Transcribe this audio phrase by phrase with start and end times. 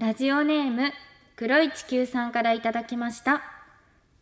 [0.00, 0.90] ラジオネーム
[1.36, 3.42] 黒い地球さんからいただきました。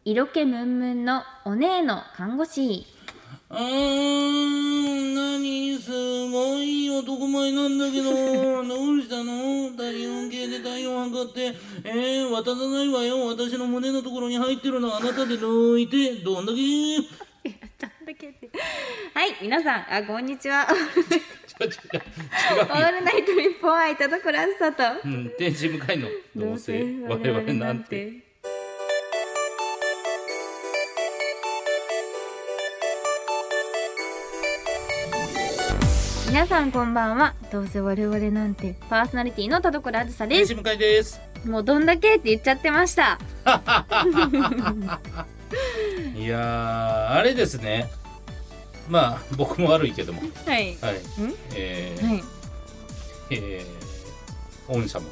[0.05, 2.85] 色気ムンムンのお姉の看護師。
[3.49, 5.93] あー、何す
[6.33, 9.77] ごい男前なんだけど、どうしたの？
[9.77, 11.55] 体温計で体温測って、
[11.85, 13.29] えー、渡さないわよ。
[13.29, 16.59] 私の胸のところに入ってるのあなたで抜いて、どんだけ
[18.19, 18.51] けて
[19.15, 26.73] はい皆さんあこんにちは違う違う違うオールナイト日本愛田所あずさとうん、天使向かいのどうせ
[27.09, 28.27] 我々なんて。
[36.29, 41.21] 皆さんこんばんはどうせ我々なんてパーソナリティの田所あずさです天使向かいです。
[41.47, 43.19] もうどんだけって言っちゃってました
[46.15, 47.89] いやー、あれですね。
[48.89, 50.23] まあ、僕も悪いけども。
[50.47, 50.77] はい。
[50.81, 50.95] はい。
[51.21, 51.35] ん？
[51.55, 52.25] えー、はい。
[53.31, 55.07] えー、御社も。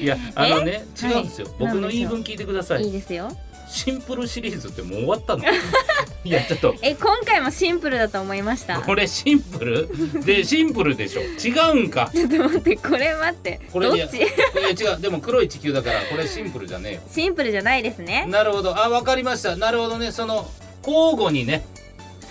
[0.00, 1.06] いいや、あのね、え？
[1.06, 1.46] 違うんですよ。
[1.48, 1.56] はい。
[1.58, 2.84] 僕の言い分聞いてください。
[2.84, 3.30] いいですよ。
[3.68, 5.44] シンプルシリーズってもう終わったの？
[6.24, 6.74] いや、ちょっと。
[6.80, 8.80] え今回もシンプルだと思いました。
[8.80, 10.24] これシンプル？
[10.24, 11.22] でシンプルでしょ。
[11.22, 12.10] 違うんか。
[12.14, 13.60] ちょっと待ってこれ待って。
[13.72, 14.20] これいやどっち？
[14.52, 15.00] これ違う。
[15.00, 17.00] でも黒い地球だからこれシンプルじゃねえよ。
[17.10, 18.26] シンプルじゃないですね。
[18.28, 18.78] なるほど。
[18.78, 19.56] あわかりました。
[19.56, 20.12] なるほどね。
[20.12, 20.50] その
[20.86, 21.64] 交互にね。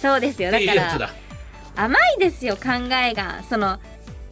[0.02, 0.52] そうですよ。
[0.52, 0.60] だ。
[0.60, 1.10] から
[1.76, 2.64] 甘いですよ考
[3.04, 3.44] えが。
[3.50, 3.80] その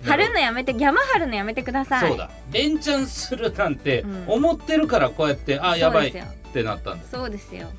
[0.03, 2.09] 貼るのやめて山張るのやめてください。
[2.09, 2.29] そうだ。
[2.51, 4.25] 連チャンするなんてうん。
[4.27, 7.69] 思ってるからこうやってあやばいってなったんですそうですよ。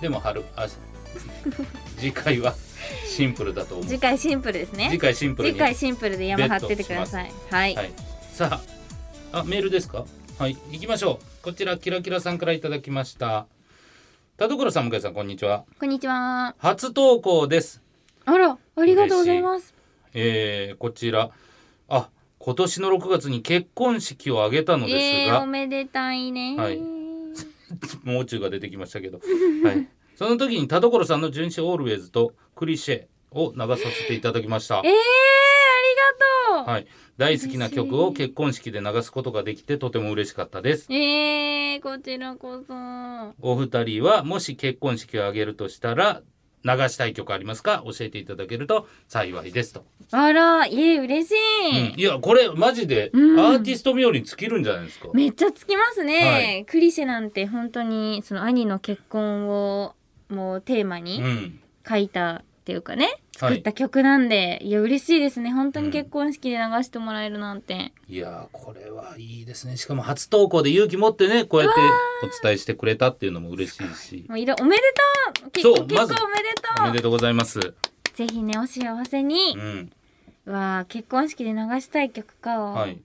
[0.00, 0.66] でも春あ
[1.98, 2.54] 次回は
[3.06, 3.86] シンプルだと思う。
[3.86, 4.88] 次回シンプルですね。
[4.90, 5.54] 次回シンプルに。
[5.54, 7.32] 次回シンプルで山張っててください。
[7.50, 7.92] はい、はい、
[8.32, 8.60] さ
[9.32, 10.04] ああメールですか？
[10.38, 10.56] はい。
[10.70, 11.42] 行きましょう。
[11.42, 13.46] こちらキラキラさんからいただきました
[14.42, 15.64] 田所さん向井さんこんにちは。
[15.78, 16.56] こんにちは。
[16.58, 17.80] 初投稿です。
[18.24, 19.72] あらありがとうございます。
[20.14, 21.30] えー、こちら。
[21.88, 22.08] あ
[22.40, 26.56] 今年の6月に結婚式を挙げたのですえー、が、おめでたいね。
[26.56, 26.80] はい。
[28.02, 29.20] もう中が出てきましたけど、
[29.62, 34.78] はい、その時に田所さんの「純子オールウェイズ」と「クリシェ」を流させていただきました。
[34.78, 34.96] えー、あり
[36.58, 36.86] がとう、はい、
[37.18, 40.92] 大好きな曲を結婚式で流すことができてとても嬉しかったです。
[40.92, 42.74] えー、こちらこそ。
[43.40, 46.22] お二人はもし結婚式を挙げるとしたら
[46.64, 47.82] 流したい曲ありますか？
[47.84, 51.34] 教えていただけると幸いですと、あらいえ嬉し
[51.72, 51.76] うん。
[51.98, 53.36] い、いやこれマジでアうん。
[53.56, 56.64] ーティスト冥利に尽きるんじゃないですか、めっちゃつきますね、はい。
[56.64, 59.94] クリシェなんて本当にその兄の結婚を
[60.28, 63.06] もうテーマうにん、書いたっていうかね、
[63.40, 63.54] はい。
[63.54, 65.50] 作った曲なんでいや嬉しいですね。
[65.50, 69.76] 本当に結婚式で流してもらえるなんて、いやーこれはいいですね。
[69.76, 71.80] しかも初投稿で勇気持ってねこうやって
[72.24, 74.26] お伝えしてくれたっていうのも嬉しいし。
[74.28, 74.82] もういろおめで
[75.36, 75.50] とう。
[75.50, 76.24] 結そう婚結婚まず。
[76.24, 76.84] おめでとう。
[76.84, 77.58] おめでとうございます、
[78.14, 79.56] ぜひねお幸せに。
[79.56, 79.92] う、ん。
[80.52, 83.00] わあ結婚式で流したい曲か、はい、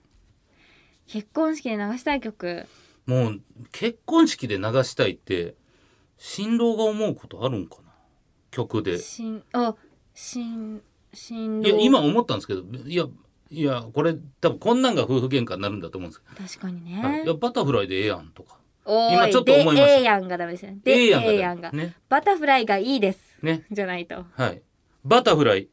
[1.07, 2.65] 結婚式で流したい曲。
[3.05, 3.41] もう
[3.71, 5.55] 結婚式で流したいって
[6.17, 7.86] 新郎が思うことあるんかな？
[8.51, 8.97] 曲で。
[8.99, 9.75] 新あ
[10.13, 10.81] 新
[11.13, 13.05] 新郎いや今思ったんですけどいや
[13.49, 16.21] いやこれ多分こんなんが夫婦喧嘩になるんだと思うんです。
[16.35, 18.57] け確かにね、ど、はい、いやバタフライでええやんとか。
[18.85, 19.85] 今ちょっと思いました。
[19.85, 20.79] で A やんがダメですよね。
[20.83, 21.71] でええやんがやんが。
[21.71, 21.95] ね。
[22.09, 23.19] バタフライがいいです。
[23.41, 23.65] ね。
[23.71, 24.25] じゃないと。
[24.31, 24.61] はい。
[25.03, 25.67] バタフライ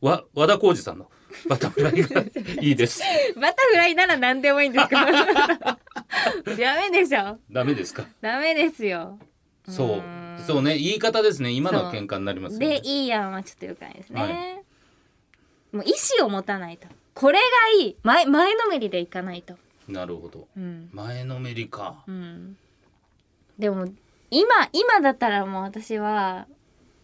[0.00, 1.10] わ和田浩二さんの
[1.48, 2.20] バタフライが
[2.62, 3.02] いいです。
[3.36, 7.38] バタフライなら何でもいいんですか ダメでしょ。
[7.50, 8.06] ダメですか？
[8.20, 9.18] ダメですよ
[9.68, 10.02] そう。
[10.46, 10.78] そうね。
[10.78, 11.50] 言い方ですね。
[11.50, 12.80] 今のは喧嘩になりますよね。
[12.80, 14.32] でいいやんはちょっとよくないですね、はい。
[15.72, 16.86] もう意思を持たないと。
[17.14, 17.96] これがいい。
[18.02, 19.54] 前前のめりでいかないと。
[19.88, 20.46] なるほど。
[20.56, 20.88] うん。
[20.92, 22.02] 前のめりか。
[22.06, 22.56] うん。
[23.58, 23.86] でも
[24.30, 26.46] 今今だったらもう私は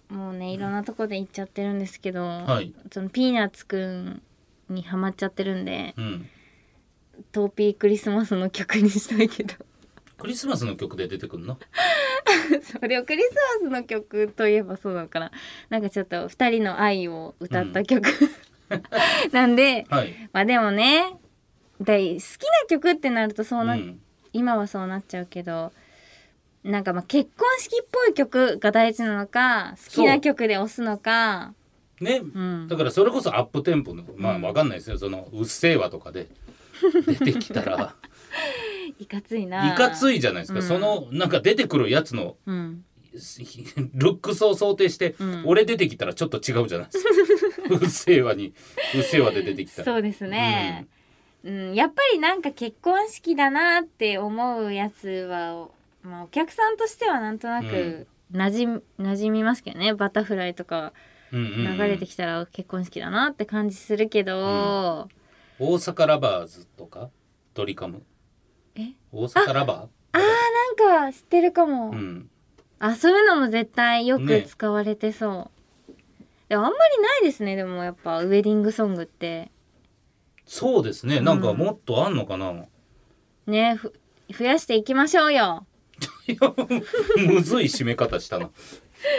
[0.09, 2.73] もうねいろんなとこで行っちゃってるんですけど、はい。
[2.93, 4.23] そのピーナッツくん
[4.69, 6.29] にハマっちゃってるんでうん。
[7.31, 9.55] トーピークリスマスの曲にしたいけど
[10.19, 11.59] クリスマスの曲で出てくるの？
[12.63, 15.31] それをクリスマスの曲といえばそうなのかな。
[15.71, 18.09] なんかちょっと2人の愛を歌った曲、
[19.33, 20.15] なんではい。
[20.33, 21.19] まあでもね
[21.81, 24.01] 大好きな曲ってなるとそうな、うん。
[24.33, 25.73] 今はそうなっちゃうけど
[26.63, 31.55] なんかまあ結婚式っぽい曲が大事なのか好きな曲で押すのか。
[32.01, 32.23] ね。
[32.23, 32.69] うん。
[32.69, 34.99] だからそれこそアップテンポのまあうんわかんないですよ。
[34.99, 36.29] その「うっせぇわ」とかで
[37.07, 37.95] 出てきたら
[39.05, 39.75] いかついな。
[39.75, 40.67] いかつい、いじゃないですか、うん。
[40.67, 42.85] そのなんか出てくるやつのうん、
[43.95, 45.43] ルックスを想定して、うん。
[45.47, 47.11] 俺出てきたらちょっと違うじゃないですか。
[47.71, 48.55] うっせぇわに
[48.95, 49.85] うっせぇわで出てきたら。
[49.85, 50.87] そうですね、
[51.45, 51.75] うん。
[51.75, 55.69] やっぱりなんか結婚式だなって思うやつは、
[56.03, 59.93] まあ、お客さんとしてはなんとなく馴染,、馴染みますけどね。
[59.93, 60.93] バタフライとか
[61.31, 61.79] うんうんうん。
[61.79, 65.09] 流れてきたら結婚式だなって感じするけど、
[65.59, 67.11] 大阪ラバーズとか
[67.55, 68.03] ドリカム
[68.77, 68.93] え？
[69.13, 72.31] 大阪ラバあーなんか知ってるかも、ーうん。
[72.79, 74.43] あそういうのも絶対よくね。
[74.43, 75.51] 使われてそ
[75.89, 75.93] う、
[76.49, 79.51] でもあんまりないですねでもやっぱウェディングソングって。
[80.47, 81.21] そうですね。
[81.21, 82.53] なんかもっとあんのかな、
[83.47, 83.93] ねふ
[84.33, 85.67] 増やしていきましょうよ。
[87.27, 88.51] むずい締め方したな。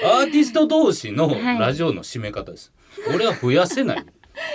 [0.04, 1.60] アーティスト同士のはい。
[1.60, 2.72] ラジオの締め方です、
[3.13, 4.06] 俺は増やせない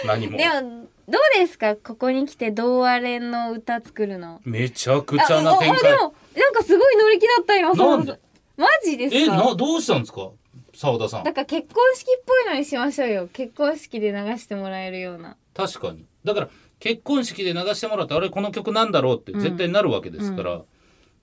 [0.06, 0.36] 何も。
[0.36, 1.76] でもどうですか？
[1.76, 4.40] ここに来て童話連の歌作るの？
[4.44, 5.92] めちゃくちゃな展開。
[5.92, 8.18] でもなんかすごい乗り気だった今なんで？
[8.56, 9.34] マジですか？
[9.34, 10.30] えなどうしたんですか？
[10.74, 11.24] 澤田さん。
[11.24, 13.28] だから結婚式っぽいのにしましょうよ。
[13.32, 15.36] 結婚式で流してもらえるような。
[15.54, 16.06] 確かに。
[16.24, 16.48] だから
[16.78, 20.62] 結婚式で流してもらってあれこの曲なんだろうって絶対なるわけですから、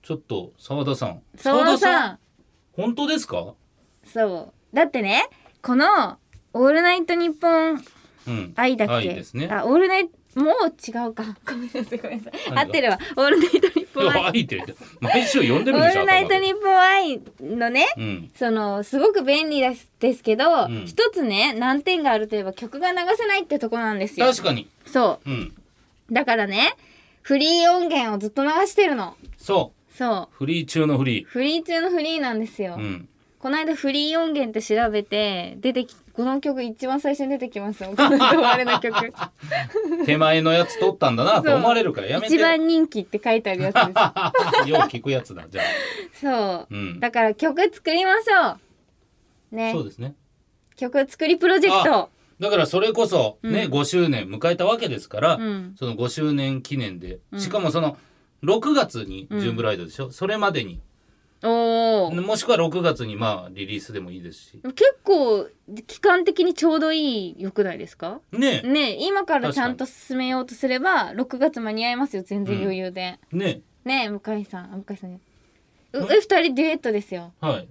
[0.02, 1.22] ちょっと澤田さん。
[1.36, 2.18] 澤田さん。
[2.74, 3.54] 本当ですか？
[4.04, 4.76] そう。
[4.76, 5.28] だってね
[5.62, 6.18] この
[6.52, 7.84] 「オールナイトニッポンうん
[8.56, 8.94] 愛」だっけ？
[8.94, 9.48] 愛ですね。
[9.50, 11.24] あオールナイトもう違うか。
[11.46, 12.58] ごめんなさいごめんなさい。
[12.58, 14.48] 合ってるわ「オールナイトニッポン愛
[15.00, 18.30] 」毎週読んでオるんでしょールナイトニッポン愛のねうん。
[18.36, 20.84] そのすごく便利ですですけど、うん。
[20.86, 24.26] 一つね難点があるといえば曲が流せないってとこなんですよ。
[24.26, 24.68] 確かに。
[24.86, 25.30] そう。
[25.30, 25.52] ん。
[26.10, 26.74] うだからね
[27.22, 29.16] フリー音源をずっと流してるの。
[29.38, 30.36] そそう。
[30.36, 37.90] フリー中のフリフリー中のフリーなんですよ、ーうんこの間フリー音源って調べて出てきこの曲一番最初に出てきますよ。
[37.96, 39.12] このあれの曲。
[40.04, 41.40] 手前のやつ取ったんだな。
[41.42, 42.34] と思われるからやめて。
[42.34, 43.82] 一番人気って書いてあるやつで
[44.64, 44.66] す。
[44.68, 45.64] よう聞くやつだじゃあ。
[46.12, 46.98] そう、うん。
[46.98, 48.56] だから曲作りましょ
[49.52, 49.54] う。
[49.54, 49.70] ね。
[49.72, 50.16] そうですね。
[50.74, 52.10] 曲作りプロジェクト。
[52.40, 53.72] だからそれこそね、うん。
[53.72, 55.74] 5周年迎えたわけですから、うん。
[55.78, 57.40] その5周年記念で、うん。
[57.40, 57.96] しかもその
[58.42, 60.80] 6月にジューンブライドでしょ、それまでに
[61.42, 64.60] おおもしくは6月にまあリリースでもいいですし。
[64.74, 65.46] 結構
[65.86, 68.20] 期間的にちょうどいいよくないですか？
[68.32, 75.12] ねね今からちゃんと進めようとすれば6月間に合いますよ全然余裕で、ねね向井さんあ向井さん。
[75.12, 75.20] え
[75.94, 77.32] 二人デュエットですよ。
[77.40, 77.68] はい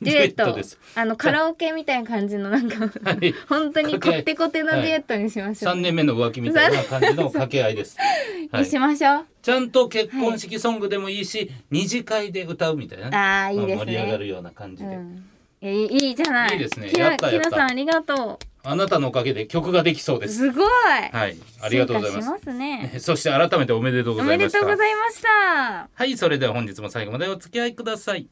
[0.00, 0.54] デュエット。
[0.54, 0.78] です。
[0.94, 3.34] あのカラオケみたいな感じのなんかはい。
[3.48, 7.96] 本当にこってこてのデュエットにしましょう、3年目の浮気みたいな感じの掛け合いです、
[8.52, 13.16] はにい、しましょう、ちゃんと結婚式ソングでもいいし、二次会で歌うみたいなね。
[13.16, 15.24] ああいいですまあ盛り上がねるような感じで、うん。
[15.62, 16.52] いやいいいいじゃない。
[16.52, 16.92] いいですね。
[16.96, 20.46] やったやさんありがとあなたのおかげで曲ができそうです。
[20.46, 20.66] うすごい。
[21.12, 21.36] はい。
[21.62, 22.30] ありがとうございます。
[22.30, 22.94] ますね。
[22.98, 25.88] そして改めておめでとうごおめでとうざいましたございました。
[25.92, 26.16] はい。
[26.16, 28.26] それでは本日も最後までお付き合いください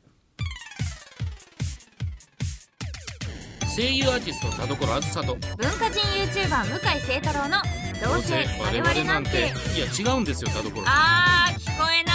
[3.74, 5.34] 声優アーティスト田所あずさと。
[5.34, 7.58] 文化人 YouTuber 向井聖太郎の
[8.00, 9.30] どうせ我々なんて。
[9.38, 9.40] い
[9.80, 12.14] や違うんですよ田所あー聞こえない。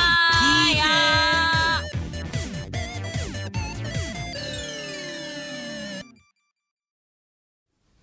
[0.82, 1.82] あ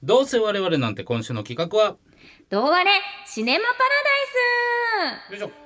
[0.03, 1.93] どうせ我々なんて今週の企画は？
[1.93, 1.97] ー
[2.51, 2.91] どうあれ
[3.27, 3.79] シネマパラ
[5.31, 5.41] ダイス。
[5.41, 5.66] よいしょ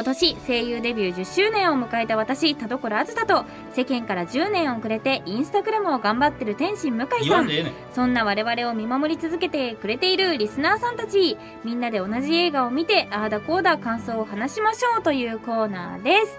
[0.00, 3.44] 今年声優デビュー10周年を迎えた私田所あずさと
[3.74, 7.46] 世間から10年遅れてインスタグラムを頑張ってる天心向井さん。
[7.46, 7.72] ねん。
[7.92, 11.36] そんな我々を見守り続けてくれているリスナーさんたち。
[11.64, 16.38] みんなで同じ映画を見てああだこうだ感想を話しましょうというコーナーです。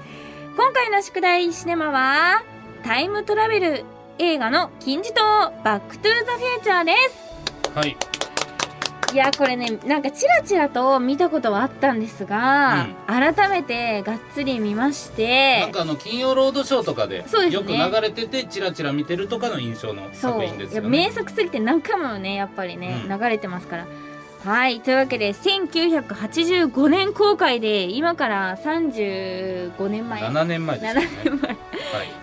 [0.57, 2.41] 今回の宿題シネマは
[2.83, 3.85] タイムトラベル
[4.17, 5.21] 映画の金字塔
[5.63, 6.93] バックトゥーザフューチャーで
[7.73, 7.77] す。
[7.77, 8.10] はい
[9.13, 17.51] いやこれねなんかチラチラと見たことはあったんですが、改めてがっつり見ましてなんかあの金曜ロードショーとかでよね。
[17.61, 23.19] く流れててチラチラ見てるとかの印象の作品ですよいや名ね作すぎて何回もねやっぱりね、うん。
[23.19, 23.87] 流れてますから
[24.43, 30.23] はいというわけで1985年公開で今から35年前。
[30.23, 31.07] 7年前ですよね。
[31.07, 31.51] 7年前。
[31.51, 31.57] はい。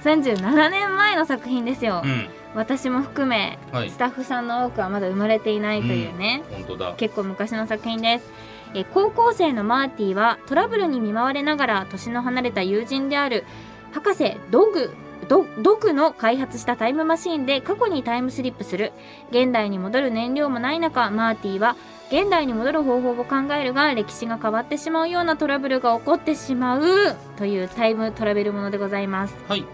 [0.02, 2.28] 37年前の作品ですよ、うん。
[2.54, 3.90] 私も含めはい。
[3.90, 6.94] スタッフさんの多くはまだ生まれていないというね、本当だ。
[6.96, 8.28] 結構昔の作品です。
[8.74, 13.44] え高校生のマーティはトラブルに見舞われながら年の離れた友人である
[13.92, 14.90] 博士ドグ
[15.28, 18.92] ドドクの開発したタイムマシーンで過去にタイムスリップする。
[19.30, 21.76] 現代に戻る燃料もない中マーティは
[22.10, 29.34] 現代に戻る方法を考えるが歴史が変わってしまうようなトラブルが起こってしまうというタイムトラベルものでございます。
[29.48, 29.64] はい。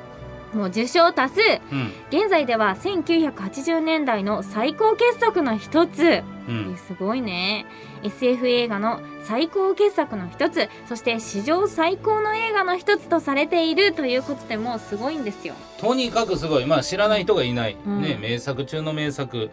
[0.53, 1.41] もう受賞多数。
[1.41, 1.93] うん。
[2.11, 6.23] 現在では1980年代の最高傑作の一つ。
[6.49, 6.73] うん。
[6.75, 7.67] えすごいね
[8.05, 15.55] SF 映画の最高傑作の一つそして史上最高の映画の一つとされているということでもうすごいんですよ。
[15.79, 16.67] とにかくすごい。
[16.67, 18.03] まあ知らない人がいない、うん。
[18.03, 19.51] ね名作中の名作。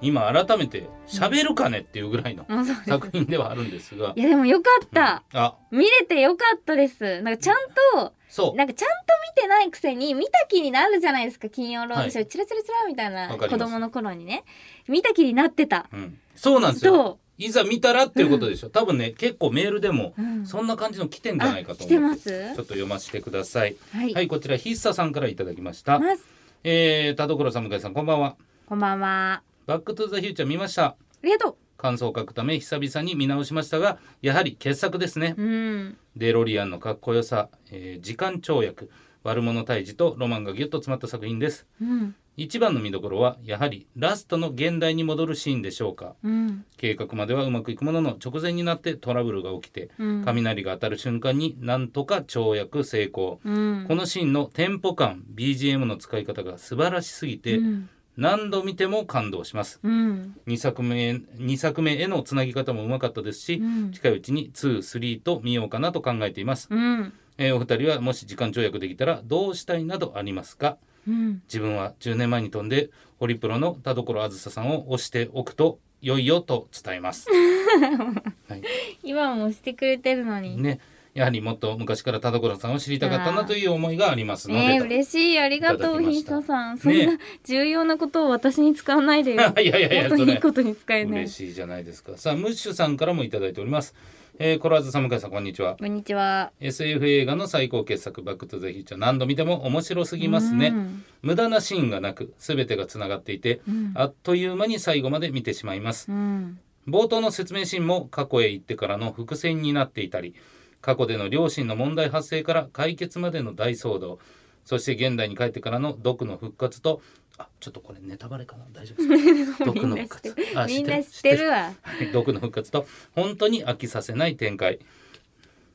[0.00, 2.46] 今改めて喋るかねっていうぐらいの
[2.86, 4.12] 作品ではあるんですが。
[4.14, 5.56] いやでもよかった、あ。
[5.72, 7.20] 見れてよかったです。
[7.22, 7.56] なんかちゃん
[7.96, 8.56] とそう。
[8.56, 8.94] なんかちゃんと
[9.36, 11.48] 見てないくせに見た気になるじゃないですか。
[11.48, 14.44] 金曜ロードショー、チラチラチラみたいな子供の頃にね。
[14.86, 15.86] 見た気になってた。
[15.92, 16.94] うん、そうなんですよ。
[16.94, 20.46] そいざ見たらっていうことでしょ、多分ね結構メールでもうん。
[20.46, 22.24] そんな感じの来てんじゃないかとあ来て思う、ます。
[22.28, 23.76] ちょっと読ませてください。
[23.92, 25.98] はい、はい、こちらひっささんからいただきました。
[25.98, 26.24] ます。
[26.64, 28.36] えー、田所さん向井さんこんばんは。
[28.66, 29.42] こんばんは。
[29.66, 30.84] バックトゥザフューチャー見ました。
[30.84, 35.34] ありがと感想を書くため久々に見直しましたがやはり傑作ですね。
[35.38, 35.96] ううん。
[36.16, 38.90] デロリアンのかっこよさ、えー時間跳躍
[39.22, 41.66] 悪者退治とロマンがギュッと詰まった作品です。
[41.80, 46.14] うん一番の見どころはやはりラストの現代に戻るシーンでしょうか。
[46.22, 46.64] うん。
[46.76, 50.22] 計画まではうまくいくものの直前になってトラブルが起きてうん。
[50.24, 53.40] 雷が当たる瞬間になんとか跳躍成功。
[53.44, 53.84] うん。
[53.88, 57.88] このシーンのテンポ感 BGM の使い方が素晴らしすぎてうん。
[58.16, 59.80] 何度見ても感動します。
[59.82, 60.36] うん。
[60.46, 63.90] 2作目2作目へのつなぎ方もうまかったですしうん。
[63.92, 67.12] 近いうちに23と見ようかなと考えています、うん。
[67.36, 70.78] えーお二人はもし時間跳躍できたらどうしたいなどありますか？
[71.08, 71.42] うん。
[71.46, 77.26] 自分は10年前に飛んでホリプロの田所あずささんを推しておくと良いよと伝えます、
[78.48, 78.62] はい。
[79.02, 80.62] 今もしてくれてるのに。
[80.62, 80.78] ね、
[81.14, 85.38] やはりもっと昔から田所さんを知りたかったなという思いがありますので、ねえ嬉しい。
[85.40, 86.78] ありがとうひいささん。
[86.78, 89.42] そんなね重要なことを私に使わないでよ。
[89.60, 91.20] いやいやいやもっとそれいいことに使えない。
[91.22, 92.16] 嬉しいじゃないですか。
[92.16, 93.96] さあムッシュさんからもいただいております、
[94.40, 95.76] えー、コラーズさん向井さんこんにちは。
[95.76, 96.52] こんにちは。
[96.60, 100.68] SF 映画の最高傑作バックトゥザフューチャー何度見ても面白すぎますね。
[100.68, 101.04] うん。
[101.22, 103.92] 無駄なシーンがなく全てがつながっていてうん。
[103.96, 106.12] あっという間に最後まで見てしまいます。
[106.12, 106.60] うん。
[106.86, 110.36] 冒頭の説明シーンも過去へ行ってからの伏線になっていたり
[110.80, 114.20] 過去での両親の問題発生から解決までの大騒動
[114.64, 117.02] そして現代に帰ってからの毒の復活と
[117.38, 118.64] あちょっとこれネタバレかな？
[118.72, 119.64] 大丈夫ですか？
[119.72, 121.72] 毒の復活あみんな知ってるわ。
[121.82, 124.78] はい毒の復活と本当に飽きさせない展開。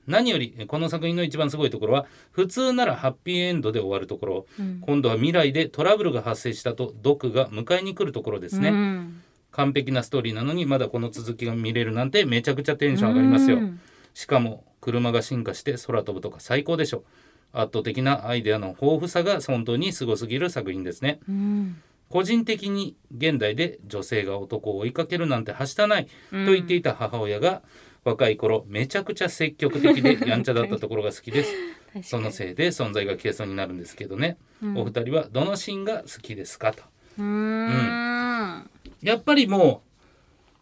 [0.06, 4.46] 何よりこの作品の一番すごいところは普通ならハッピーエンドで終わるところ。
[4.60, 4.80] うん。
[4.82, 9.22] 今度は未来でトラブルが発生したと毒が迎えに来るところですね、うん。
[9.52, 13.58] 完璧なストーリーなのにまだこの続きが見れるなんてめちゃくちゃテンション上がりますよ。
[13.58, 13.80] うん。
[14.14, 17.06] しかも車が進化して空飛ぶとか最高でしょ
[17.54, 21.20] 圧倒的なアイデアの豊富さが本当にすごすぎる作品ですね。
[21.30, 21.82] うん。
[22.10, 27.62] 個人的に現代で女性が男を追いかけるなんてはしたないと言っていた母親が
[28.04, 31.54] 若い頃めちゃくちゃ積極的で やんちゃだったところが好きです。
[32.02, 34.78] そのせいで存在が消えそうになるんですけどね、うん。
[34.78, 36.84] お二人はどのシーンが好きですかと。
[37.20, 38.70] うーん。
[39.02, 39.94] やっぱりもう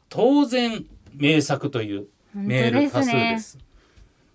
[0.09, 3.57] 当然名作というメール多数です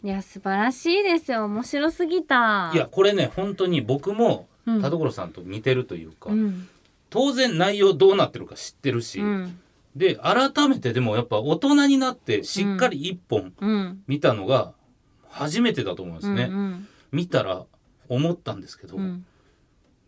[0.05, 1.45] いや素晴らしいですよ。
[1.47, 2.71] 面白すぎた。
[2.75, 4.83] いやこれね本当に僕もうん。
[4.83, 6.69] 田所さんと似てるというか、うん。
[7.09, 9.59] 当然内容どうなってるか知ってるし、うん。
[9.95, 14.03] で改めてでもやっぱ大人になってしっかり一本うん。
[14.07, 14.73] 見たのが
[15.31, 17.65] 初めてだと思いますね、うん見たら
[18.09, 19.25] 思ったんですけど、うん。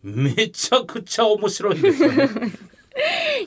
[0.03, 2.29] めちゃくちゃ面白いですよね。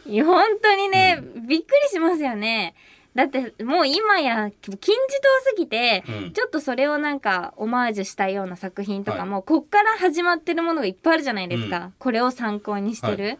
[0.24, 2.74] 本当にね、びっくりしますよね
[3.16, 4.96] だってもう今や金字塔
[5.44, 6.32] すぎて、うん。
[6.32, 11.94] ちょっとそれをなんかオマージュしたような作品とかも、こっから始まってるものがいっぱいあるじゃないですか、うん。
[12.00, 13.38] これを参考にしてる、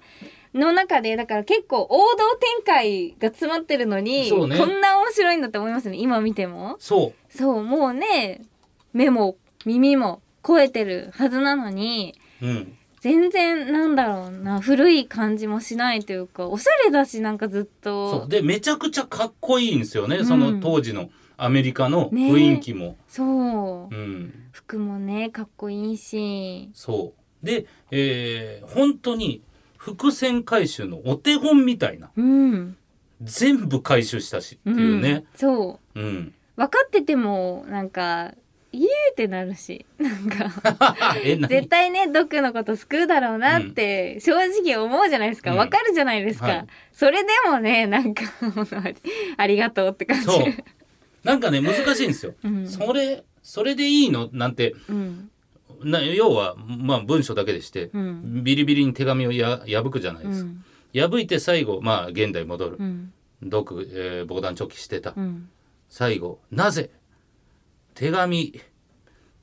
[0.54, 4.30] の中でだから結構王道展開が詰まってるのに、ね。
[4.30, 5.98] こんな面白いんだって思いますね。
[5.98, 6.76] 今見ても。
[6.80, 8.42] そそうもうね
[8.94, 18.20] 目も耳も超えてるはずなのにう、うん、全然なんだろうな古い感じもしないというかおしゃれだしなんかずっと。
[18.20, 18.30] そう。
[18.30, 20.26] でめちゃくちゃかっこいいんですよね、うん。
[20.26, 23.96] その当時のアメリカの雰囲気も、そう。
[23.96, 24.34] うん。
[24.52, 26.70] 服もねかっこいいし。
[26.76, 27.46] そう。
[27.46, 29.42] で、えー本当に
[29.78, 32.12] 伏線回収のお手本みたいな。
[32.16, 32.78] うん。
[33.20, 36.00] 全部回収したしっていうね、んそう。
[36.00, 36.34] うん。
[36.56, 38.36] 分かっててもなんか
[38.74, 40.50] イエーってなるしなんか。
[41.50, 45.52] 絶対ねドクのこと救うだろうなって正直思うじゃないですか。
[45.52, 45.58] うん。
[45.58, 46.68] わかるじゃないですか、はい。
[46.94, 48.24] それでもねなんか
[49.38, 50.26] ありがとうって感じ。
[50.26, 50.54] そう。
[51.24, 52.68] なんかね難しいんですよ、うん。
[52.68, 55.30] それそれでいいのなんてうん。
[55.84, 58.44] な要はまあ文章だけでして、うん。
[58.44, 60.64] ビリビリに手紙をや破くじゃないうですか、ん。
[61.10, 62.78] 破いて最後まあ現代戻る。
[62.80, 63.14] う、ん。
[63.44, 65.50] 毒、えー防弾チョッキしてた、うん。
[65.90, 66.92] 最後なぜ
[67.94, 68.60] 手紙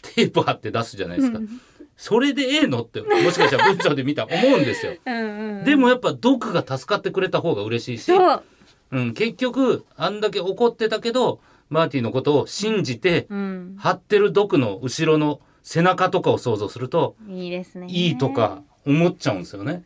[0.02, 1.49] テープ貼って出すじゃないですか、うん。
[1.97, 4.93] それでええのってもしかしたら文章で見たら思うんですよ。
[5.64, 8.43] でもやっぱ毒が助かってくれた方が嬉しいし、そう。
[8.90, 13.76] うん、結局あんだけ怒ってたけどマーティのことを信じてうん。
[13.78, 17.87] 貼ってる毒の後ろの背中とかを想像するといいですね。
[17.90, 19.85] いいとか思っちゃうんですよね。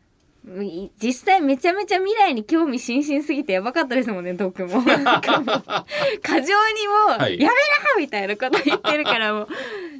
[0.62, 4.94] い実際めちゃめちゃ未来に興味津々すぎてやばかったですもんねドクも 過剰にも
[7.16, 7.38] う、はい。
[7.38, 7.52] やめろ
[7.98, 9.48] みたいなこと言ってるからも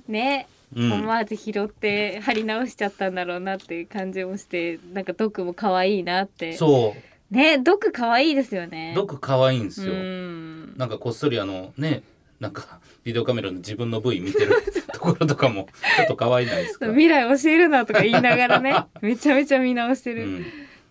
[0.09, 0.93] うね、うん。
[0.93, 6.55] 思わず拾って貼り直しちゃったんだろうなっていう感じもしてなんかドクも可愛いなって。
[6.55, 6.95] そ
[7.31, 7.35] う。
[7.35, 8.93] ねドク可愛いですよね。
[8.97, 10.75] ドク可愛いんですよ、うん。
[10.77, 12.03] なんかこっそりあのね
[12.41, 14.63] なんかビデオカメラの自分の部位見てる。
[14.63, 20.47] と ころとかもちょっと可愛いないですか、未来教えるなとか言いながらね めちゃめちゃ見直してる、うん、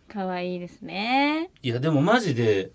[0.07, 1.49] 可愛いですね。
[1.63, 2.71] いやでもマジで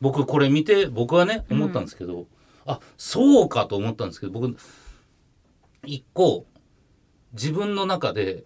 [0.00, 2.26] 僕これ見て僕はね思ったんですけど、
[2.66, 4.56] あそうかと思ったんですけど僕
[5.84, 6.46] 一個
[7.32, 8.44] 自分の中で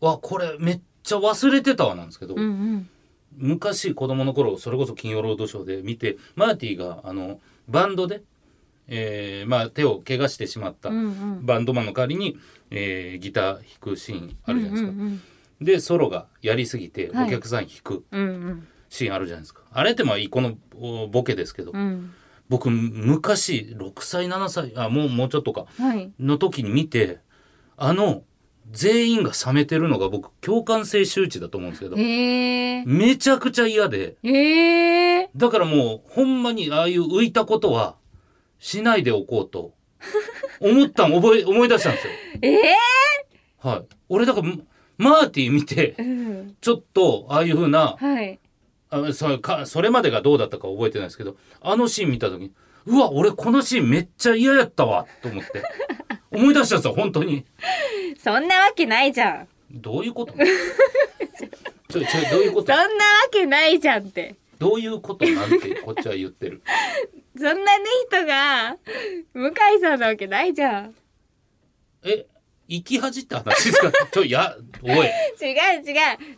[0.00, 2.88] わこれめっちゃ忘れてたわなんですけど、うんうん。
[3.36, 8.22] 昔子供の頃それこそ「金曜ロードショー」で見てマーティがあのバンドで、
[8.88, 12.38] えーまあ、手を怪我してしまったバンドマンの代わりに、
[12.70, 14.92] えーギター弾くシーンあるじゃないですか。
[15.60, 17.28] でソロがやりすぎてはい。
[17.28, 18.04] お客さん弾く
[18.88, 19.62] シーンあるじゃないですか。
[19.70, 22.12] あれってまあこのおボケですけど、うん。
[22.48, 25.66] 僕昔6歳7歳あもうもうちょっとか。
[25.78, 26.12] はい。
[26.20, 27.20] の時に見て
[27.76, 28.22] あの
[28.70, 31.96] 全員が冷めてるのが僕共感性周知だと思うんですけど。
[31.96, 34.16] めちゃくちゃ嫌で。
[35.36, 37.96] だからもうほんまにああいう浮いたことは
[38.58, 39.74] しないでおこうと
[40.60, 42.12] 思ったん覚え思い出したんですよ。
[42.42, 42.74] ええ
[43.58, 44.48] はい、俺だから
[44.98, 46.56] マーティ見てうん。
[46.60, 48.38] ちょっとああいう風なはい。
[48.90, 52.52] あそかそれまでがどうだったか覚えてないですけどあのシーン見た時に
[52.86, 55.62] うわ俺このシーンめっちゃ嫌やったわと思って
[56.30, 57.44] 思い出したんですよ本当に。
[58.18, 59.48] そんなわけないじゃん。
[59.70, 60.34] どういうこと？
[60.34, 62.72] ちょちょどういうこと？
[62.72, 62.90] そんなわ
[63.32, 64.36] けないじゃんって。
[64.58, 66.62] どういうことなんてこっちは言ってる
[67.36, 68.76] そんなね人が
[69.34, 70.94] 向井さんなわけないじゃん。
[72.04, 72.26] え
[72.68, 73.92] 生き恥って話ですか？
[74.12, 74.90] ちょいやおい。
[74.90, 75.14] 違う違う。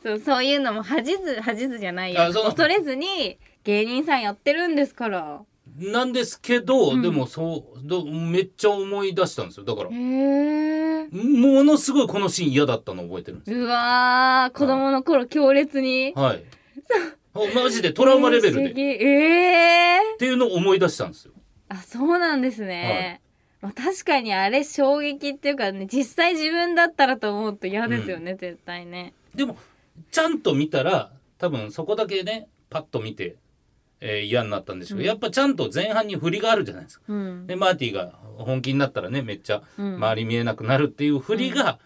[0.03, 2.33] そうそういうのも恥ず恥ずじゃないよ。
[2.33, 5.43] 恐れずに芸人さんやってるんですから。
[5.79, 7.03] なんですけど、うん。
[7.03, 9.65] でもそうどめっちゃ思い出したんですよ。
[9.65, 9.91] だから。
[9.91, 16.13] ものすごいこのシーン嫌だったの覚えてるんですうわー子供の頃強烈に。
[16.17, 16.43] はい。
[16.43, 17.16] あ
[17.55, 18.81] マジでトラウマレベルで。
[18.81, 21.33] ええていうのを思い出したんですよ。
[21.69, 23.21] あそうなんですね、
[23.61, 29.15] まあ、確かにあれ衝撃っていうかね実際自分だったらと思うと嫌ですよね、絶対ね。
[29.35, 29.57] でも
[30.11, 33.37] ちゃんと見たら多分そこだけねパッと見て、
[34.01, 34.99] えー嫌になったんでしょう。
[34.99, 35.15] けど、うん。
[35.15, 37.05] やっぱちゃんと前半に振りがあるじゃないですか。
[37.09, 39.97] うん、でマーティが本気になったらねめっちゃうん。
[39.97, 41.79] 周り見えなくなるっていう振りが、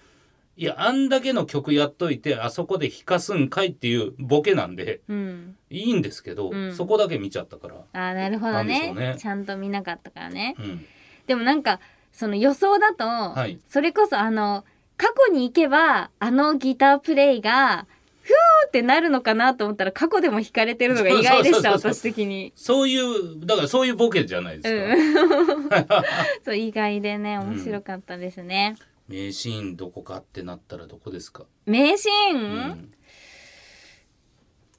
[0.61, 6.77] いやあんだけの曲やっといてあそこで弾かすんかいっていうボケなんでうん、いいんですけど、うん。
[6.77, 7.75] そこだけ見ちゃったから。
[7.95, 8.93] あーなるほどね。
[8.93, 9.17] ね。
[9.19, 10.57] ちゃんと見なかったからね。
[10.59, 10.85] うん、
[11.27, 11.81] でもなんか
[12.13, 13.59] その予想だと、い。
[13.71, 14.67] それこそあの
[14.99, 17.87] 過去に行けばあのギタープレイが
[18.21, 22.53] ふーってなるのかなと思ったら過去でも弾かれてるのが意外でした私的に。
[22.55, 25.81] そういうだからそういうボケじゃないですうか。
[25.81, 26.05] ん。
[26.45, 28.77] そう意外でね面白かったですね、
[29.11, 31.45] 名シーンどこかってなったらどこですか？
[31.67, 32.45] 名シーン、う
[32.75, 32.95] ん。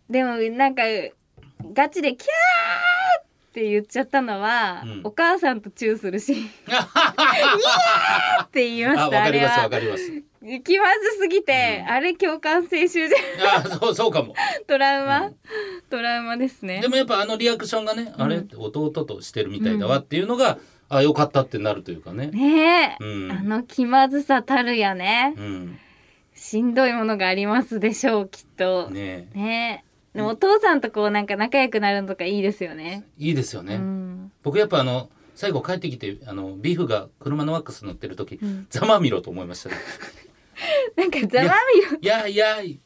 [0.09, 0.83] でもなんか
[1.73, 5.01] ガチでキャーって言っちゃったのは、うん。
[5.03, 6.47] お母さんとチューするシーン。
[8.43, 9.69] って言いまあしたあれわかりますわは。
[9.69, 10.61] かります。
[10.63, 11.91] 気まずすぎて、うん。
[11.91, 13.17] あれ共感性集じゃ
[13.57, 14.33] あそうそうかも。
[14.67, 15.35] トラウマ、うん。
[15.89, 16.79] トラウマですね。
[16.81, 18.21] でもやっぱあのリアクションがね、うん。
[18.23, 20.57] あれ弟としてるみたいだわっていうのが、
[20.93, 22.27] あよかったってなるというかね。
[22.27, 25.79] ねえ、うんあの気まずさたるやねうん。
[26.35, 33.75] しんどいものがありますでしょうきっとねねえでもお父さんとこうなんか仲良くなるのとかいいですよねいいですよね。
[33.75, 39.75] うん、僕やっぱあの最後帰ってきてあのビーフが車のワックス乗ってる時、うんざまみろと思いましたね。
[40.97, 41.53] なんかざま
[42.01, 42.79] いやいやい。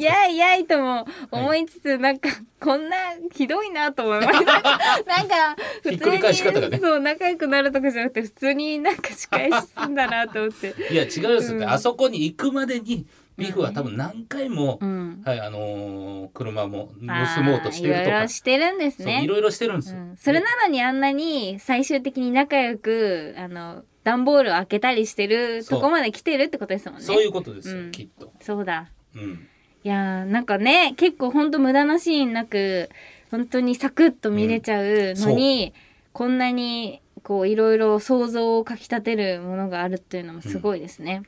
[0.00, 2.28] やいやいとも思いつつ、なんか
[2.60, 2.96] こんな
[3.32, 4.44] ひどいなと思いました
[5.06, 6.78] なんか普ひっくり返し方がね。
[6.78, 10.74] そう仲良くなるとかじゃなくて普通になんか仕返しすんだなと思って。
[10.90, 11.70] いや違うですって、うん。
[11.70, 13.06] あそこに行くまでに
[13.36, 15.22] ビーフは多分何回も、うん。
[15.24, 16.92] はいあのー車も
[17.36, 19.22] 盗もうとしてるあーいろいとかろしてるんですね。
[19.24, 19.98] いろいろしてるんですよ。
[19.98, 27.04] うん、それなのにあんなに最終的に仲良くあの段ボールを開けたりしてるとこまで来てるってことですもんね。
[27.04, 27.90] そういうことですよ、うん。
[27.92, 28.32] きっと。
[28.40, 28.90] そうだ。
[29.14, 29.48] うん。
[29.84, 32.88] いやーなんかね結構ほんと無駄なシーンなく
[33.30, 35.74] 本当にサクッと見れちゃうのに、
[36.12, 41.24] こんなにこういろいろ想像をかき立てるものがあるっていうのもすごいですね。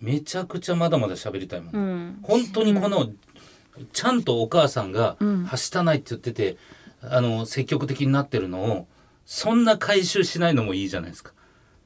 [0.00, 1.74] めちゃくちゃまだまだ喋りたいもん。
[1.74, 3.10] うん、本当にこの、
[3.92, 6.56] ちゃんとお母さんがうんはしたないって言ってて、
[7.02, 8.86] あの積極的になってるのを
[9.26, 11.32] そんな回収しないのもいいじゃないですか。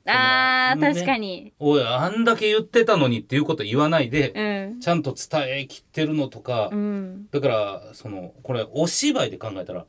[0.07, 0.93] あーね。
[0.95, 4.81] 確かに、おいあんだけ言ってたのにっていうこと言わないで、うん。
[4.81, 9.87] ちゃんと伝えきってるのとか、うん、だからそのこれお芝居で考えたら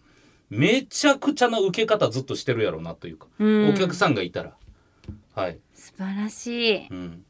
[0.49, 4.53] めちゃくちゃな受け方ずっとしてるやろうなというか、うん、お客さんがいたら。
[5.33, 6.87] はい、素晴らしい。
[6.89, 7.25] うん、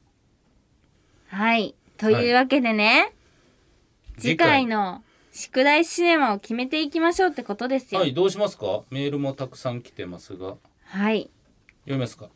[1.27, 1.73] はい。
[1.97, 3.13] というわけでね、
[4.17, 8.01] 次回の宿題シネマを決めていきましょうってことですよ。
[8.01, 8.83] はいどうしますか？
[8.91, 10.55] メールもたくさん来てますが。
[10.83, 11.31] はい。
[11.85, 12.29] 読みますか？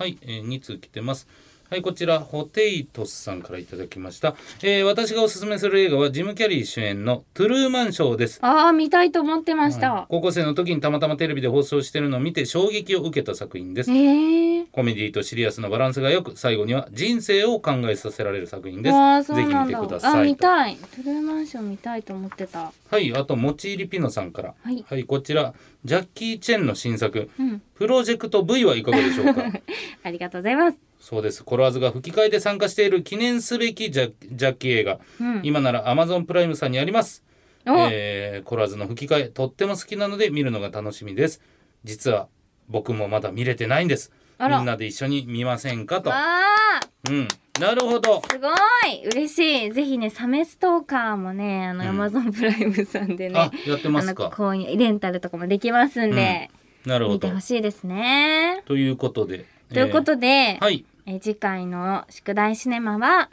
[0.00, 1.28] はい、えー、2通来てます。
[1.68, 8.38] はいこちらホテイトスさんからいただきました、えー私がおすすめする映画はジム・キャリー主演のトゥルーマンショーです。
[8.42, 10.06] ああ見たいと思ってました、はい。
[10.08, 13.90] 高校生の時にたまたまテレビで放送してるのを見て衝撃を受けた作品です。
[13.90, 18.90] ええコメディとシリアスのバランスが良く最後には人生を考えさせられる作品で
[19.22, 19.32] す。
[19.34, 20.76] ぜひ見てくださあい見たい。
[20.76, 22.72] トゥルーマンション見たいと思ってた。
[22.90, 24.54] はいあともちいりピノさんから。
[24.62, 25.04] はい。
[25.04, 25.54] こちら
[25.84, 27.30] ジャッキー・チェンの新作。
[27.38, 27.62] うん。
[27.74, 29.44] プロジェクト V はいかがでしょうか？
[30.04, 30.78] ありがとうございます。
[31.00, 31.42] そうです。
[31.44, 34.98] コロワーズが吹き替えで参加している記念すべきジャジャッキー映画。
[35.20, 35.40] うん。
[35.42, 37.24] 今なら Amazon プライムさんにあります。
[37.66, 41.40] お、えーコロワーズの吹き替えとっても好きなので見るのが楽しみです。
[41.84, 42.28] 実は
[42.68, 44.12] 僕もまだ見れてないんです
[44.48, 46.10] みんなで一緒に見ませんかと。
[47.10, 47.28] うん。
[47.60, 48.22] なるほど。
[48.30, 48.48] すご
[48.88, 49.06] い。
[49.12, 49.72] 嬉しい。
[49.72, 52.00] ぜひねサメストーカーもねあの、うん。
[52.00, 54.28] Amazon プライムさんでねあやってますか。
[54.28, 56.50] 購入レンタルとかもできますんで、
[56.86, 57.14] なるほど。
[57.14, 58.62] 見てほしいですね。
[58.66, 60.64] ということでということで、えー。
[60.64, 60.84] はい。
[61.06, 63.30] え次回の宿題シネマは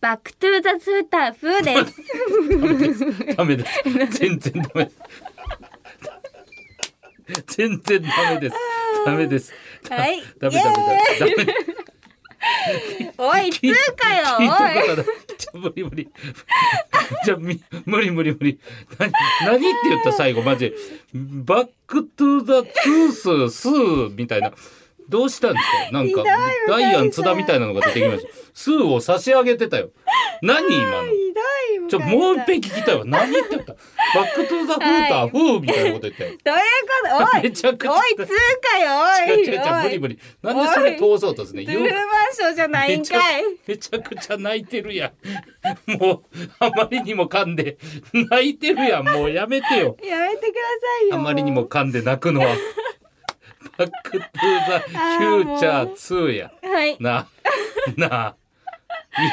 [0.00, 3.36] バックトゥーザツーター風です。
[3.36, 3.82] ダメです。
[4.18, 4.90] 全然ダメ
[7.46, 8.56] 全然ダメです。
[9.04, 9.52] ダメです
[9.88, 10.22] はい。
[10.38, 10.76] ダメダメ
[11.18, 11.54] ダメ
[13.18, 14.46] おい、つうかよ、おい。
[15.36, 16.08] じゃ無理無理
[17.24, 18.58] じゃみ無理無理無理。
[18.98, 19.12] 何
[19.44, 20.74] 何って言った最後マジ。
[21.12, 24.52] バックトゥザトゥーススーみたいな
[25.10, 25.92] どうしたんですか？
[25.92, 26.22] なんか
[26.68, 28.28] ダイアン津田みたいなのが出てきました。
[28.54, 29.90] スーを差し上げてたよ。
[30.42, 31.08] 何今の？
[31.88, 33.04] ちょもう一遍聞きたいわ。
[33.04, 33.74] 何言ってた？
[34.14, 36.30] バックトゥザフーター、はいフーみたいなこと言ったよ。
[36.44, 37.36] どういうこと？
[37.36, 37.42] おい！
[37.42, 37.92] めちゃくちゃ。
[37.92, 39.40] おい、つうかよ、おい。
[39.40, 40.18] 違う違う無理無理。
[40.42, 42.00] なんでそれ通そうとすねトゥルーマン
[42.32, 43.42] ショーじゃないんかい。
[43.66, 45.12] めちゃくちゃ泣いてるや
[45.88, 45.98] ん。
[45.98, 46.22] もう
[46.60, 47.78] あまりにも噛んで。
[48.12, 49.04] 泣いてるやん。
[49.04, 49.96] もうやめてよ。
[50.02, 50.60] やめてくだ
[51.00, 51.16] さいよ。
[51.16, 52.46] あまりにも噛んで泣くのは。
[52.46, 52.52] バ
[53.84, 54.22] ックトゥ
[54.68, 56.96] ザフューチャー2やはい。
[57.00, 57.28] な
[57.96, 58.36] な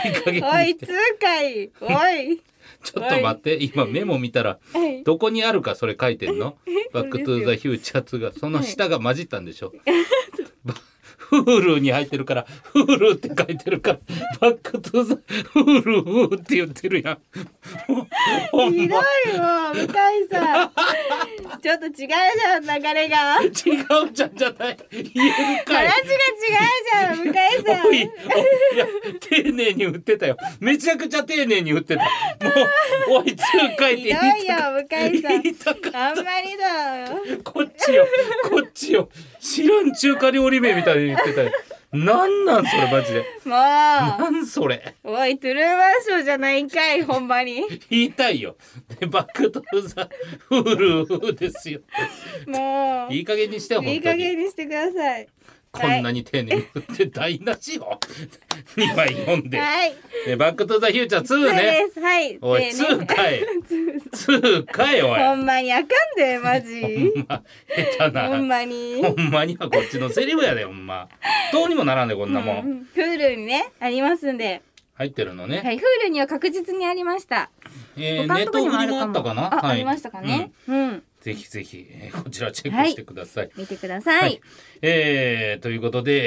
[0.05, 1.71] いい加減おい、にしてつうかい。
[1.81, 2.41] おい。
[2.83, 5.03] ちょっと待って今メモ見たらはい。
[5.03, 6.57] どこにあるかそれ書いてんの
[6.93, 9.73] バックトゥザフューチャー2がその下が混じったんでしょ、
[11.29, 13.99] フールに入ってるからフールって書いてるから
[14.39, 15.15] バックトゥザ
[15.51, 17.17] フールフーって言ってるやん
[18.51, 19.03] ほん ひどま
[19.35, 19.87] いわ、向井
[20.31, 20.71] さん。
[21.61, 23.41] ちょっと違うじゃん、流れが。
[23.41, 23.51] 違う
[24.13, 27.33] じゃんじゃない言えるかい話が違うじゃん、向井
[27.65, 27.87] さん。
[27.87, 27.99] おいおい
[28.75, 28.87] いや
[29.19, 32.09] 丁寧に振ってたよめちゃくちゃ丁寧に振ってたも
[33.19, 33.43] うおい通
[33.77, 34.81] 回ってひどいよ言いた、向
[35.17, 35.41] 井さん。
[35.41, 37.21] 言いたかあんまりだよ。
[37.43, 38.07] こっちよ
[38.49, 39.09] こっちよ
[39.47, 41.51] 知らん中華料理名みたいに言ってたよ
[41.93, 45.09] なんなんそれマジでもなんそれう。
[45.09, 47.63] おい、トゥルーマンショーじゃないんかい、ほんまに。
[47.89, 48.57] 言いたいよ
[48.99, 50.09] でバックトゥザ
[50.49, 51.79] フールですよ
[52.45, 53.13] もう。
[53.13, 55.27] いい加減にしてよいい加本当に減にしてください。
[55.71, 57.99] こんなに丁寧に振って台無しよ
[58.75, 59.93] 2 枚読んで、はい。
[60.25, 61.99] でバックトゥザフューチャー2そうねです。
[61.99, 62.37] はい。
[62.41, 63.41] おいでね2かい
[64.11, 66.81] 2かいおいほんまにあかんで、マジ。
[66.81, 67.43] ほんま
[67.97, 69.03] 下手なほんまに。
[69.03, 71.07] ほんまにはこっちのセリフやでほんま
[71.51, 74.61] どうにもならんでこんなもん、うん Hulu にね、ありますんで。
[74.95, 77.51] 入ってるのね、はい、Hulu には確実にありました。
[77.97, 79.53] えー、ネットフリにもあったかな？
[79.53, 80.51] あ、はいありましたかね？
[80.67, 81.03] うん。
[81.27, 83.49] ぜひぜひ、えーこちらチェックしてください。
[83.57, 84.39] 見てください。
[84.81, 86.21] えーということで、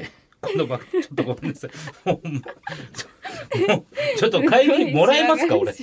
[0.00, 1.70] えー、この番組 ちょっとごめんなさい。
[2.06, 5.72] ほんまちょもうちょっと帰りもらえますか俺。
[5.72, 5.74] あ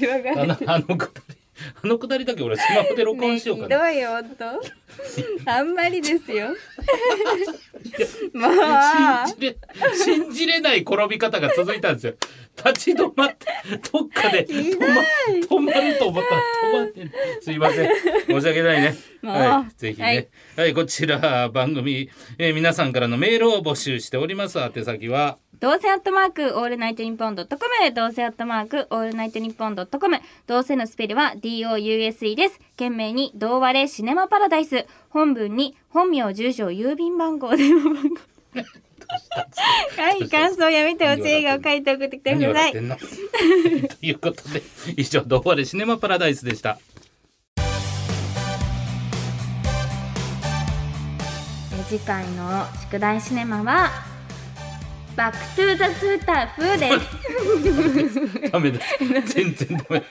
[0.44, 1.36] のあのくだり
[1.84, 3.84] あのくだりだけ俺スマホで録音しようかな。
[3.84, 4.46] ねひどいよ、ほんと。
[5.46, 6.50] あんまりですよ。
[8.34, 8.54] もう。
[9.28, 9.58] 信じれ
[9.96, 12.14] 信じれない転び方が続いたんですよ。
[12.58, 13.48] 立ち止まって
[13.92, 14.86] どっかで止ま
[15.42, 16.42] 止まると思ったら
[16.74, 17.90] 止まってんすいません。
[18.28, 18.96] 申し訳ないね。
[19.24, 24.60] はい、ぜひね、ははいい、こちら番組、えー皆さんからのメールを募集しております。
[24.60, 27.94] 宛先はどうせアットマークオールナイトニッポンドットコム。
[27.94, 30.20] どうせアットマークオールナイトニッポンドットコム。
[30.48, 32.60] どうせのスペルは DOUSE です。
[32.72, 38.22] 件名にどうわれシネマパラダイス本文に本名住所郵便番号電話番号
[40.02, 42.72] はい感想やめてほしい映画を書いて送ってきてください。
[42.74, 42.80] と
[44.02, 44.64] いうことで
[44.96, 46.80] 以上「どうわれシネマパラダイス」でした。
[51.74, 53.90] え次回の宿題シネマは
[55.16, 56.90] バックトゥーザツーター風で
[58.44, 58.52] す。
[58.52, 58.98] ダメです。
[59.36, 60.04] 全然ダメ。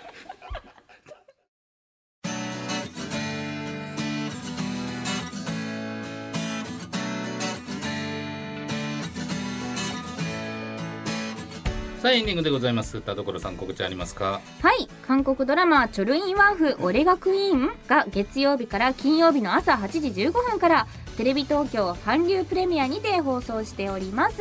[12.01, 13.03] さあエンディングでございます。
[13.03, 14.41] 田所さん告知ありますか？
[14.63, 14.89] はい。
[15.07, 20.87] 韓国ドラマ「チョルインワーフ俺がクイーン」が月曜日から金曜日の朝8時15分から
[21.19, 24.37] テレビ東京韓流プレミアにて放送しております。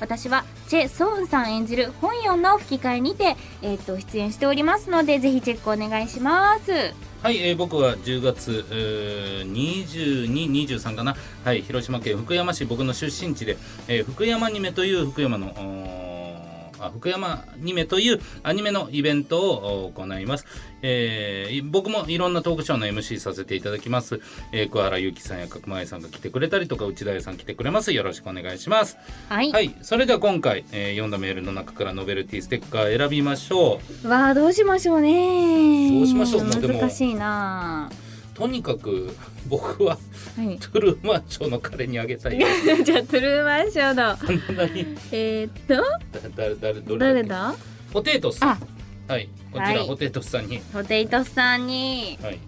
[0.00, 6.70] 私はチェ・ソンさん演じる本ヨンの吹き替えにて、えー、と出演しておりますのでぜひチェックお願いします。
[7.22, 13.56] はい、えー僕は10月、えー、22、23かな、はい、広島県福山市、僕の出身地で、
[13.88, 15.52] えー福山アニメという福山の、
[16.92, 20.46] 福山アニメというアニメのイベントをお行います、
[20.82, 24.20] えー僕もいろんなトークショーの MC させていただきます、
[24.52, 27.92] えー、桑原由紀さんや角前さんが来てくれたりとか内田屋さん来てくれます。
[27.92, 28.96] よろしくお願いします。
[29.28, 29.74] はい、はい。
[29.82, 34.08] それでは今回、えー読んだメールの中からノベルティステッカー選びましょう。
[34.08, 35.98] わあどうしましょうね。
[35.98, 36.44] どうしましょう。
[36.44, 37.90] 難しいな
[38.38, 39.12] とにかく
[39.48, 39.98] 僕は
[40.36, 40.56] はい。
[40.58, 44.56] トゥルーマンショーの彼にあげたい じゃあトゥルーマンショーの。
[44.56, 45.74] 何 えー、っと？
[45.74, 47.54] だ誰誰どれ誰だ？
[47.92, 48.62] ポテトスさん。
[49.08, 49.28] はい。
[49.50, 49.88] こちら、はい。
[49.88, 52.18] ポテトスさんに、ポテイトスさんに。
[52.22, 52.38] はい、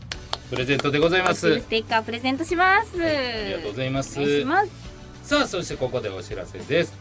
[0.50, 1.60] プレゼントでございます。
[1.60, 4.20] ステッカープレゼントします、ありがとうございます。
[5.24, 6.92] さあそしてここでお知らせです。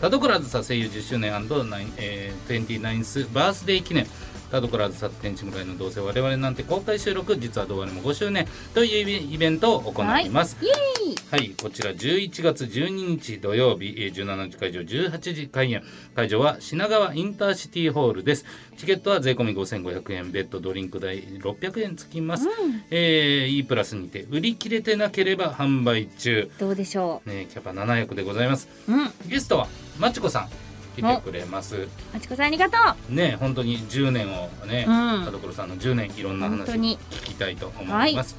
[0.00, 4.06] 田所あずさ声優10周年9えー、29th バースデー記念
[4.50, 15.82] 田所あずさ天地向かいのどうせ我々なんて公開収録実はどうあれも5周年というイベントを行います、イエーイはい、こちら11月12日土曜日、えー17時会場、18時開演。
[16.14, 18.44] 会場は品川インターシティホールです。
[18.76, 22.46] チケットは税込み5500円、ベッドドリンク代600円つきます。
[22.90, 26.48] えー E プラスにて売り切れてなければ販売中。
[26.60, 28.68] どうでしょね、キャパ700でございます。
[28.88, 29.66] ううんゲストは
[29.98, 30.65] まちこさん
[31.02, 31.88] 来てくれます。
[32.14, 32.76] あちこさんありがと
[33.10, 35.24] ね、本当に10年をね、うん。
[35.24, 38.36] 田所さんの10年いろんな話聞きたいと思います、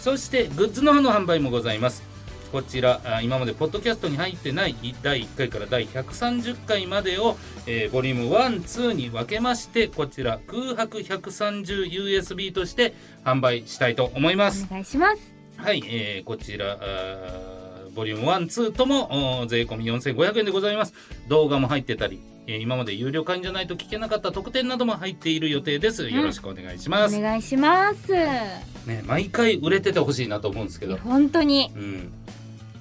[0.00, 2.14] そしてグッズの方の販売もございます。
[2.54, 12.94] こちらあ今までポッドキャストに入ってない第1回から第130回までを、えーボリューム12に分けましてこちら空白 130USB として
[13.24, 14.62] 販売したいと思います。
[14.62, 15.34] うお願いします。
[15.56, 17.53] はい、えーこちらあー
[17.94, 20.94] ボリューム1、2ともおー税込み4500円でございます。
[21.28, 26.08] 動画も入ってたり、えー今まで有料会員じゃないと聞けなかった特典なども入っている予定です。
[26.08, 27.16] よろしくお願いします。
[27.16, 28.12] お願いします。
[28.12, 31.70] ね、毎回売れててほしいなと思うんですけど、本当に。
[31.74, 32.12] うん、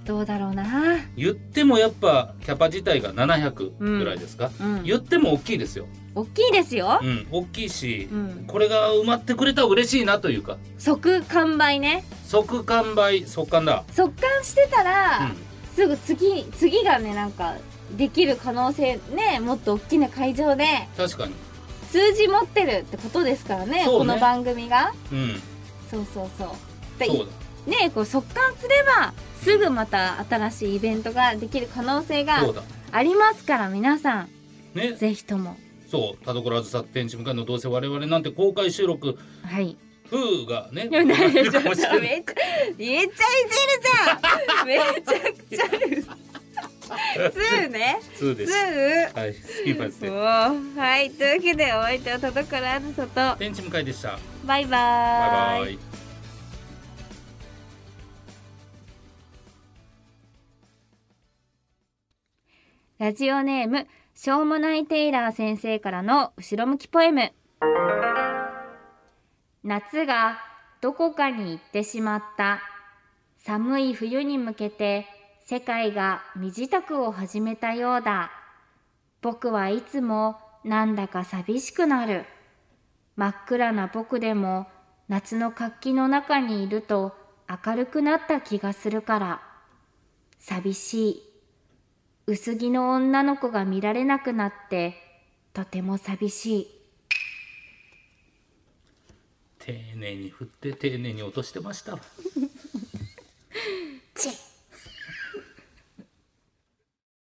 [0.05, 0.97] どうだろうな。
[1.15, 4.83] 言ってもやっぱキャパ自体が700ぐらいですか、うん。
[4.83, 5.87] 言っても大きいですよ。
[6.15, 6.99] 大きいですよ。
[7.01, 8.45] うん、大きいし、うん。
[8.47, 12.03] これが埋まってくれたら嬉しいなというか、即完売ね。
[12.27, 13.83] 即完売、即完だ。
[13.91, 15.53] 即完してたら、うん。
[15.75, 17.55] すぐ次次がねなんか
[17.97, 21.33] できる可能性ねもっと大きな会場で確かに。
[21.89, 23.85] 数字持ってるってことですからねね。
[23.85, 24.93] この番組が。
[25.11, 25.41] うん、
[25.89, 26.49] そうそうそう。
[26.99, 27.27] でそう
[27.67, 27.71] だ。
[27.71, 32.41] ねこう速乾すればすぐまた新しいイベントができる可能性が。
[32.91, 34.29] ありますから皆さん。
[34.75, 35.55] ね、ぜひとも
[35.93, 39.77] そう田所あずさ天地向かいのどうせ我々なんて公開収録はい。
[40.09, 41.99] 風がねいやねいるかちょっともしれない。
[42.01, 43.13] めっちゃちゃいじる
[43.83, 44.67] じゃん。
[44.67, 48.57] めちゃくちゃツーね2でツす。
[48.57, 50.75] ーはいすいません。
[50.75, 53.37] はいというわけでお相手は田所あずさと。
[53.37, 54.17] 天地向かいでした。
[54.47, 55.59] バイバーイ。
[55.59, 55.79] バイバイ。
[62.97, 67.31] ラジオネームしょうもないテイラー先生からの後ろ向きポエム。
[69.63, 70.37] 夏が
[70.81, 72.61] どこかに行ってしまった
[73.37, 75.07] 寒い冬に向けて
[75.45, 78.31] 世界が身支度を始めたようだ。
[79.21, 82.25] 僕はいつもなんだか寂しくなる。
[83.15, 84.67] 真っ暗な僕でも
[85.07, 87.13] 夏の活気の中にいると
[87.65, 89.41] 明るくなった気がするから。
[90.39, 91.32] 寂しい。
[92.25, 94.95] 薄着の女の子が見られなくなって
[95.53, 96.67] とても寂しい。
[99.59, 101.97] 丁寧に振って丁寧に落としてました